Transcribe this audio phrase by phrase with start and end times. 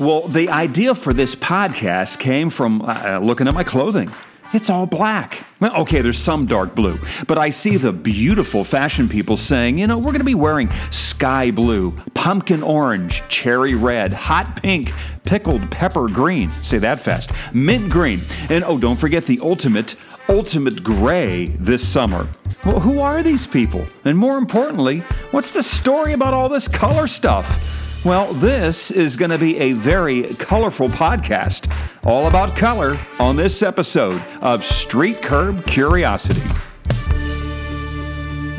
[0.00, 4.10] Well, the idea for this podcast came from uh, looking at my clothing.
[4.54, 5.44] It's all black.
[5.60, 9.86] Well, okay, there's some dark blue, but I see the beautiful fashion people saying, you
[9.86, 14.90] know, we're going to be wearing sky blue, pumpkin orange, cherry red, hot pink,
[15.24, 16.50] pickled pepper green.
[16.50, 17.30] Say that fast.
[17.52, 18.22] Mint green.
[18.48, 19.96] And oh, don't forget the ultimate,
[20.30, 22.26] ultimate gray this summer.
[22.64, 23.86] Well, who are these people?
[24.06, 27.79] And more importantly, what's the story about all this color stuff?
[28.02, 31.70] Well, this is going to be a very colorful podcast,
[32.02, 36.40] all about color, on this episode of Street Curb Curiosity.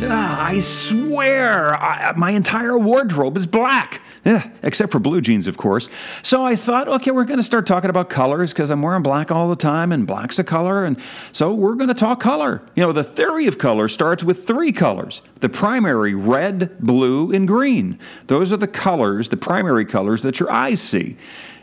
[0.04, 4.02] Ah, I swear, I, my entire wardrobe is black.
[4.24, 5.90] Yeah, except for blue jeans, of course.
[6.22, 9.32] So I thought, okay, we're going to start talking about colors because I'm wearing black
[9.32, 10.86] all the time and black's a color.
[10.86, 10.98] And
[11.32, 12.62] so we're going to talk color.
[12.76, 17.48] You know, the theory of color starts with three colors the primary red, blue, and
[17.48, 17.98] green.
[18.28, 21.18] Those are the colors, the primary colors that your eyes see.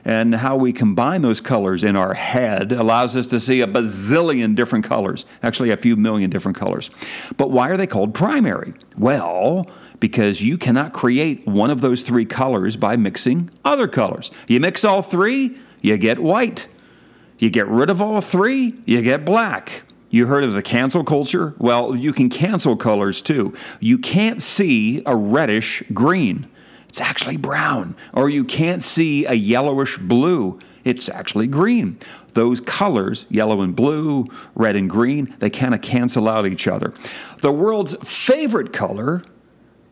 [0.05, 4.57] And how we combine those colors in our head allows us to see a bazillion
[4.57, 6.91] different colors, actually, a few million different colors.
[7.37, 8.75] But why are they called primary?
[8.97, 14.31] Well, because you cannot create one of those three colors by mixing other colors.
[14.47, 16.69] You mix all three, you get white.
[17.39, 19.83] You get rid of all three, you get black.
[20.11, 21.55] You heard of the cancel culture?
[21.59, 23.55] Well, you can cancel colors too.
[23.79, 26.49] You can't see a reddish green.
[26.89, 27.95] It's actually brown.
[28.15, 30.59] Or you can't see a yellowish blue.
[30.85, 31.99] It's actually green.
[32.33, 36.95] Those colors, yellow and blue, red and green, they kind of cancel out each other.
[37.43, 39.25] The world's favorite color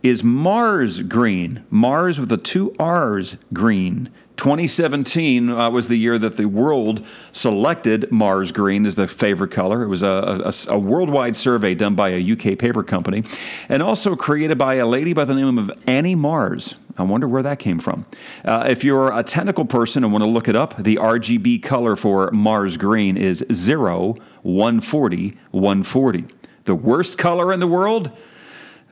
[0.03, 1.65] is Marrs green.
[1.73, 4.11] Marrs with the two R's green.
[4.37, 9.83] 2017 uh, was the year that the world selected Marrs green as the favorite color.
[9.83, 13.25] It was a, a, a, worldwide survey done by a UK paper company
[13.69, 16.75] and also created by a lady by the name of Annie Marrs.
[16.99, 18.07] I wonder where that came from.
[18.45, 21.95] Uh, if you're a technical person and want to look it up, the RGB color
[21.97, 26.25] for Marrs green is 0, 140, 140.
[26.65, 28.11] The worst color in the world?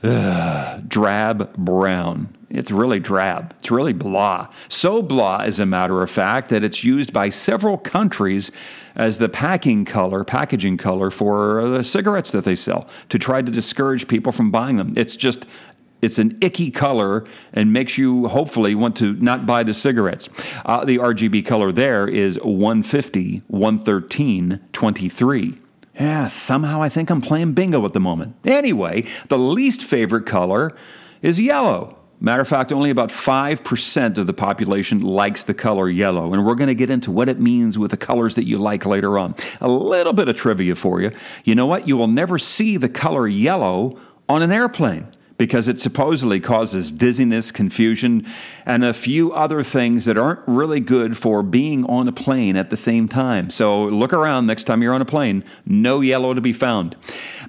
[0.05, 2.37] Drab brown.
[2.51, 3.55] It's really drab.
[3.59, 4.49] It's really blah.
[4.69, 8.51] So blah, as a matter of fact, that it's used by several countries
[8.97, 13.51] as the packing color, packaging color for the cigarettes that they sell to try to
[13.51, 14.93] discourage people from buying them.
[14.95, 15.47] It's just
[16.03, 20.29] it's an icky color and makes you hopefully want to not buy the cigarettes.
[20.67, 25.59] Uh, the RGB color there is 150, 113, 23.
[25.95, 28.35] Yeah, somehow I think I'm playing bingo at the moment.
[28.45, 30.77] Anyway, the least favorite color
[31.23, 31.99] is yellow.
[32.21, 36.55] Matter of fact, only about 5% of the population likes the color yellow, and we're
[36.55, 39.35] going to get into what it means with the colors that you like later on.
[39.61, 41.11] A little bit of trivia for you.
[41.45, 41.87] You know what?
[41.87, 47.51] You will never see the color yellow on an airplane because it supposedly causes dizziness,
[47.51, 48.27] confusion,
[48.67, 52.71] and a few other things that aren't really good for being on a plane at
[52.71, 53.51] the same time.
[53.51, 56.97] So look around next time you're on a plane, no yellow to be found.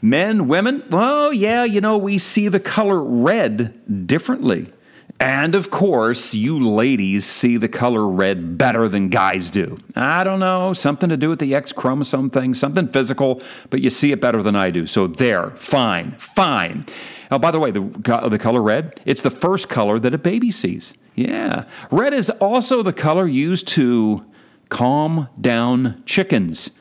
[0.02, 4.72] Men, women, well, yeah, you know, we see the color red differently.
[5.20, 9.80] And of course, you ladies see the color red better than guys do.
[9.96, 13.90] I don't know, something to do with the X chromosome thing, something physical, but you
[13.90, 14.86] see it better than I do.
[14.86, 16.86] So there, fine, fine.
[17.32, 17.82] Oh, by the way, the,
[18.30, 20.94] the color red, it's the first color that a baby sees.
[21.16, 21.64] Yeah.
[21.92, 24.26] Red is also the color used to
[24.70, 26.72] calm down chickens.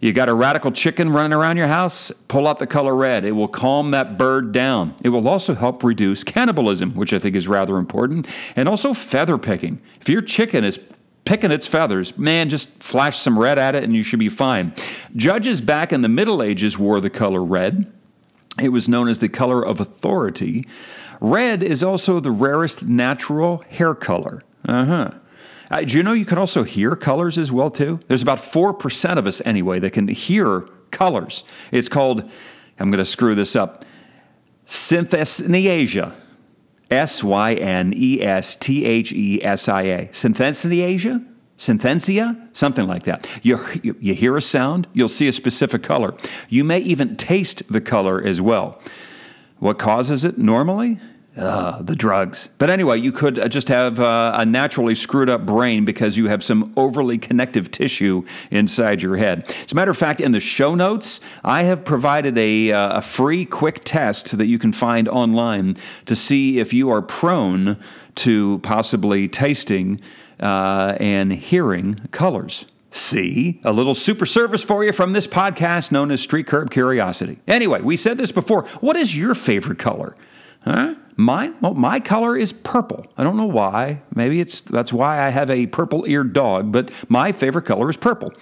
[0.00, 3.24] You got a radical chicken running around your house, pull out the color red.
[3.26, 4.94] It will calm that bird down.
[5.04, 9.36] It will also help reduce cannibalism, which I think is rather important, and also feather
[9.36, 9.80] picking.
[10.00, 10.78] If your chicken is
[11.26, 14.74] picking its feathers, man, just flash some red at it and you should be fine.
[15.16, 17.92] Judges back in the Middle Ages wore the color red.
[18.58, 20.66] It was known as the color of authority.
[21.20, 24.42] Red is also the rarest natural hair color.
[24.66, 25.10] Uh-huh.
[25.70, 28.00] Uh, do you know you can also hear colors as well too?
[28.08, 31.44] There's about 4% of us anyway that can hear colors.
[31.70, 32.28] It's called
[32.80, 33.84] I'm going to screw this up.
[34.66, 36.14] Synesthesia.
[36.90, 40.06] S Y N E S T H E S I A.
[40.08, 41.24] Synesthesia?
[41.56, 43.28] Synthesia, something like that.
[43.42, 46.14] You, you, you, hear a sound, you'll see a specific color.
[46.48, 48.80] You may even taste the color as well.
[49.58, 50.98] What causes it normally?
[51.36, 52.48] Uh, the drugs.
[52.58, 56.26] But anyway, you could uh, just have uh, a naturally screwed up brain because you
[56.26, 59.44] have some overly connective tissue inside your head.
[59.64, 63.00] As a matter of fact, in the show notes, I have provided a, uh, a
[63.00, 67.80] free quick test that you can find online to see if you are prone
[68.16, 70.00] to possibly tasting
[70.40, 72.66] uh, and hearing colors.
[72.90, 77.38] See, a little super service for you from this podcast known as Street Curb Curiosity.
[77.46, 78.64] Anyway, we said this before.
[78.80, 80.16] What is your favorite color?
[80.64, 80.96] Huh?
[81.20, 83.04] Mine, well, my color is purple.
[83.18, 84.00] I don't know why.
[84.14, 88.32] Maybe it's that's why I have a purple-eared dog, but my favorite color is purple.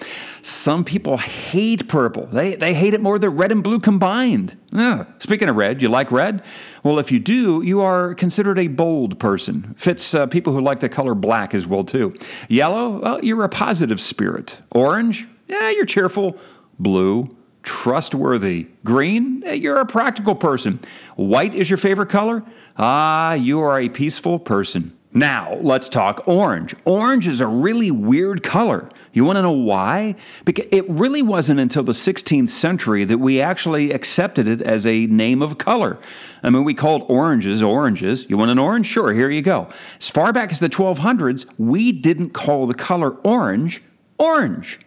[0.43, 2.27] Some people hate purple.
[2.27, 4.57] They they hate it more than red and blue combined.
[4.71, 5.07] Yeah.
[5.19, 6.45] Speaking of red, you like red?
[6.85, 9.75] Well, if you do, you are considered a bold person.
[9.77, 12.15] Fits uh, people who like the color black as well too.
[12.49, 14.57] Yellow, well, you're a positive spirit.
[14.71, 16.39] Orange, yeah, you're cheerful.
[16.79, 17.37] Blue,
[17.69, 18.67] trustworthy.
[18.83, 20.81] Green, eh, you're a practical person.
[21.17, 22.43] White is your favorite color?
[22.79, 24.97] Ah, you are a peaceful person.
[25.13, 26.75] Now, let's talk orange.
[26.87, 28.89] Orange is a really weird color.
[29.13, 30.17] You want to know why?
[30.47, 35.05] Because it really wasn't until the 16th century that we actually accepted it as a
[35.07, 35.99] name of color.
[36.43, 38.25] I mean, we called oranges oranges.
[38.31, 38.87] You want an orange?
[38.87, 39.69] Sure, here you go.
[40.01, 43.83] As far back as the 1200s, we didn't call the color orange
[44.19, 44.81] orange.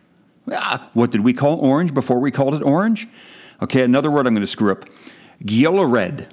[0.52, 3.08] Ah, what did we call orange before we called it orange?
[3.62, 4.86] Okay, another word I'm going to screw up.
[5.44, 6.28] Geoluhread.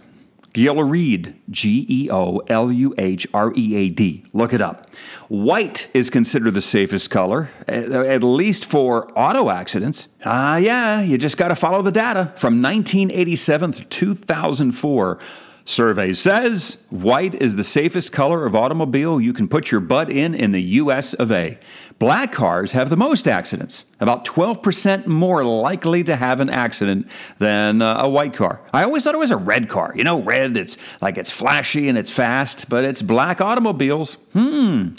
[0.55, 1.35] Geoluhread.
[1.51, 4.25] G E O L U H R E A D.
[4.33, 4.91] Look it up.
[5.29, 10.09] White is considered the safest color, at least for auto accidents.
[10.25, 12.33] Ah, uh, yeah, you just got to follow the data.
[12.37, 15.19] From 1987 to 2004,
[15.69, 20.35] Survey says white is the safest color of automobile you can put your butt in
[20.35, 21.59] in the US of A.
[21.99, 27.09] Black cars have the most accidents, about 12% more likely to have an accident
[27.39, 28.61] than uh, a white car.
[28.73, 29.93] I always thought it was a red car.
[29.97, 34.15] You know, red, it's like it's flashy and it's fast, but it's black automobiles.
[34.33, 34.91] Hmm.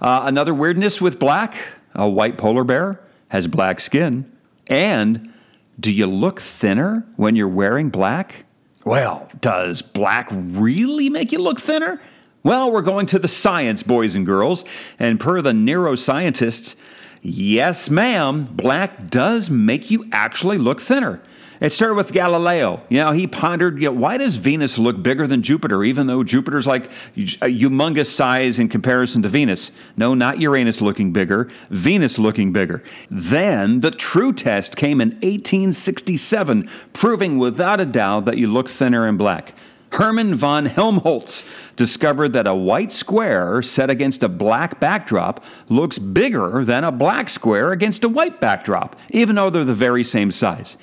[0.00, 1.56] Uh, another weirdness with black
[1.94, 4.30] a white polar bear has black skin.
[4.66, 5.32] And
[5.78, 8.44] do you look thinner when you're wearing black?
[8.84, 12.00] Well, does black really make you look thinner?
[12.44, 14.66] Well, we're going to the science, boys and girls,
[14.98, 16.76] and per the neuroscientists,
[17.22, 21.22] yes, ma'am, black does make you actually look thinner.
[21.62, 22.82] It started with Galileo.
[22.90, 26.22] You know, he pondered, you know, why does Venus look bigger than Jupiter, even though
[26.22, 29.70] Jupiter's like a humongous size in comparison to Venus?
[29.96, 32.82] No, not Uranus looking bigger, Venus looking bigger.
[33.10, 39.08] Then the true test came in 1867, proving without a doubt that you look thinner
[39.08, 39.54] in black.
[39.94, 41.44] Hermann von Helmholtz
[41.76, 47.28] discovered that a white square set against a black backdrop looks bigger than a black
[47.28, 50.76] square against a white backdrop, even though they're the very same size.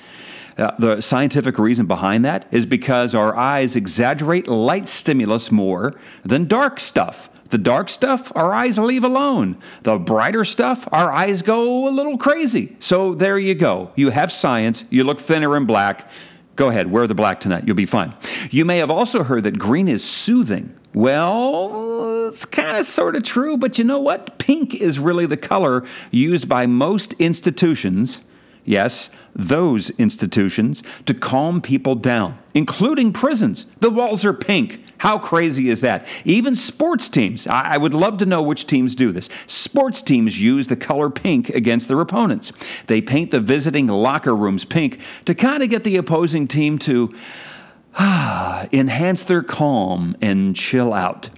[0.56, 5.94] Uh, the scientific reason behind that is because our eyes exaggerate light stimulus more
[6.24, 7.28] than dark stuff.
[7.50, 9.58] The dark stuff, our eyes leave alone.
[9.82, 12.76] The brighter stuff, our eyes go a little crazy.
[12.80, 13.92] So there you go.
[13.94, 16.08] You have science, you look thinner and black.
[16.56, 17.64] Go ahead, wear the black tonight.
[17.66, 18.14] You'll be fine.
[18.50, 20.74] You may have also heard that green is soothing.
[20.94, 24.38] Well, it's kind of sort of true, but you know what?
[24.38, 28.20] Pink is really the color used by most institutions
[28.64, 33.66] yes, those institutions, to calm people down, including prisons.
[33.80, 34.82] The walls are pink.
[34.98, 36.06] How crazy is that?
[36.24, 39.28] Even sports teams, I, would love to know which teams do this.
[39.46, 42.52] Sports teams use the color pink against their opponents.
[42.86, 47.12] They paint the visiting locker rooms pink to kind of get the opposing team to
[47.96, 51.30] ah, enhance their calm and chill out.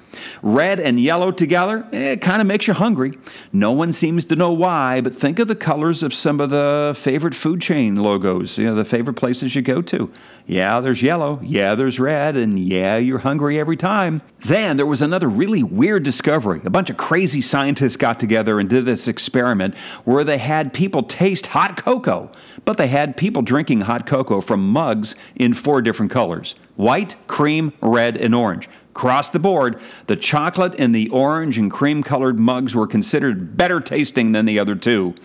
[0.43, 3.19] Red and yellow together, it kind of makes you hungry.
[3.53, 6.95] No one seems to know why, but think of the colors of some of the
[6.99, 10.11] favorite food chain logos, you know, the favorite places you go to.
[10.47, 11.41] Yeah, there's yellow.
[11.43, 12.37] Yeah, there's red.
[12.37, 14.21] And yeah, you're hungry every time.
[14.41, 16.61] Then there was another really weird discovery.
[16.65, 21.03] A bunch of crazy scientists got together and did this experiment where they had people
[21.03, 22.31] taste hot cocoa,
[22.65, 27.73] but they had people drinking hot cocoa from mugs in four different colors white, cream,
[27.81, 28.69] red, and orange.
[28.95, 33.81] Across the board, the chocolate and the orange and cream colored mugs were considered better
[33.81, 35.17] tasting than the other two.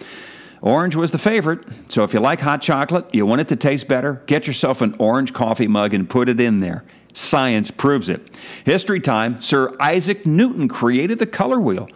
[0.64, 3.88] Orange was the favorite, so if you like hot chocolate, you want it to taste
[3.88, 6.84] better, get yourself an orange coffee mug and put it in there.
[7.20, 8.22] Science proves it.
[8.64, 11.90] History time Sir Isaac Newton created the color wheel.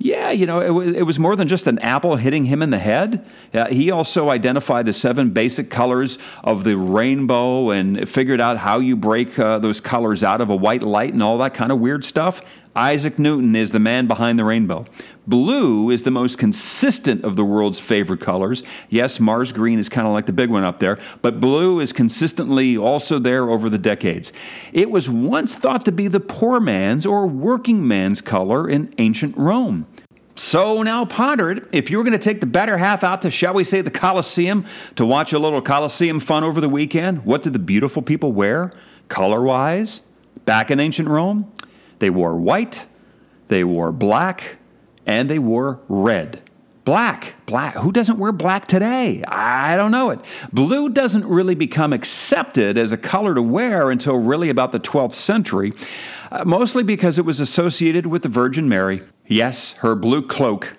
[0.00, 2.70] Yeah, you know, it was, it was more than just an apple hitting him in
[2.70, 3.26] the head.
[3.52, 8.78] Uh, he also identified the seven basic colors of the rainbow and figured out how
[8.78, 11.80] you break uh, those colors out of a white light and all that kind of
[11.80, 12.42] weird stuff.
[12.78, 14.86] Isaac Newton is the man behind the rainbow.
[15.26, 18.62] Blue is the most consistent of the world's favorite colors.
[18.88, 21.92] Yes, Marrs green is kind of like the big one up there, but blue is
[21.92, 24.32] consistently also there over the decades.
[24.72, 29.36] It was once thought to be the poor man's or working man's color in ancient
[29.36, 29.84] Rome.
[30.36, 31.68] So now ponder it.
[31.72, 33.90] If you were going to take the better half out to, shall we say, the
[33.90, 38.30] Colosseum to watch a little Colosseum fun over the weekend, what did the beautiful people
[38.30, 38.72] wear,
[39.08, 40.00] color wise,
[40.44, 41.52] back in ancient Rome?
[41.98, 42.86] They wore white,
[43.48, 44.58] they wore black,
[45.06, 46.42] and they wore red.
[46.84, 47.34] Black.
[47.44, 47.74] Black.
[47.74, 49.22] Who doesn't wear black today?
[49.24, 50.20] I don't know it.
[50.54, 55.12] Blue doesn't really become accepted as a color to wear until really about the 12th
[55.12, 55.74] century,
[56.32, 59.02] uh, mostly because it was associated with the Virgin Mary.
[59.26, 60.78] Yes, her blue cloak.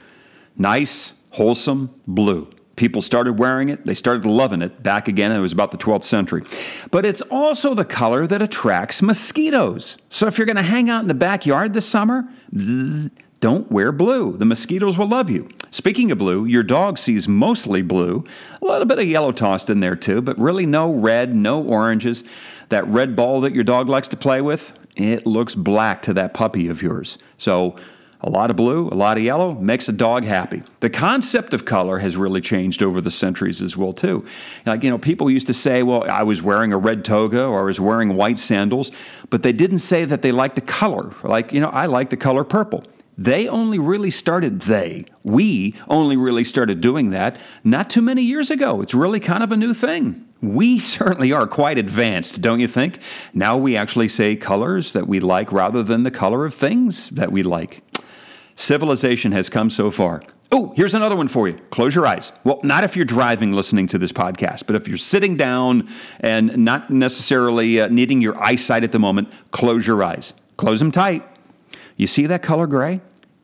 [0.58, 2.50] Nice, wholesome blue.
[2.80, 5.34] People started wearing it, they started loving it back again.
[5.34, 6.46] It was about the 12th century.
[6.92, 9.98] But it's also the color that attracts mosquitoes.
[10.10, 12.30] So if you're going to hang out in the backyard this summer,
[13.42, 14.38] don't wear blue.
[14.38, 15.50] The mosquitoes will love you.
[15.72, 18.24] Speaking of blue, your dog sees mostly blue,
[18.62, 22.24] a little bit of yellow tossed in there too, but really no red, no oranges.
[22.70, 26.34] That red ball that your dog likes to play with, it looks black to that
[26.34, 27.18] puppy of yours.
[27.38, 27.76] So
[28.22, 30.62] a lot of blue, a lot of yellow makes a dog happy.
[30.82, 34.26] The concept of color has really changed over the centuries as well too.
[34.66, 37.62] Like you know, people used to say, "Well, I was wearing a red toga or
[37.62, 38.92] I was wearing white sandals,"
[39.30, 41.14] but they didn't say that they liked the color.
[41.24, 42.84] Like you know, I like the color purple.
[43.18, 45.06] They only really started they.
[45.24, 48.82] We only really started doing that not too many years ago.
[48.82, 50.26] It's really kind of a new thing.
[50.42, 53.00] We certainly are quite advanced, don't you think?
[53.34, 57.30] Now we actually say colors that we like rather than the color of things that
[57.30, 57.82] we like.
[58.60, 60.22] Civilization has come so far.
[60.52, 61.58] Oh, here's another one for you.
[61.72, 62.34] Close your eyes.
[62.44, 65.88] Well, not if you're driving listening to this podcast, but if you're sitting down
[66.20, 70.34] and not necessarily uh, needing your eyesight at the moment, close your eyes.
[70.58, 71.26] Close them tight.
[71.96, 73.00] You see that color gray?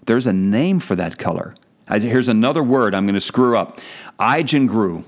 [0.05, 1.55] There's a name for that color.
[1.89, 3.79] Here's another word I'm going to screw up.
[4.19, 5.05] Eigengrau.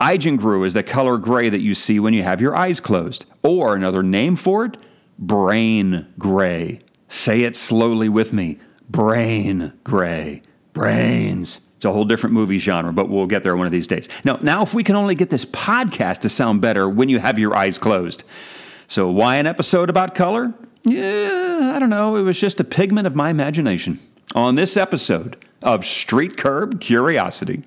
[0.00, 3.24] Eigengrau is the color gray that you see when you have your eyes closed.
[3.42, 4.76] Or another name for it,
[5.18, 6.78] brain gray.
[7.08, 8.60] Say it slowly with me
[8.92, 10.42] brain gray.
[10.74, 11.60] Brains.
[11.76, 14.08] It's a whole different movie genre, but we'll get there one of these days.
[14.24, 17.38] Now, now if we can only get this podcast to sound better when you have
[17.38, 18.22] your eyes closed.
[18.86, 20.54] So, why an episode about color?
[20.84, 22.16] Yeah, I don't know.
[22.16, 23.98] It was just a pigment of my imagination.
[24.34, 27.64] On this episode of Street Curb Curiosity.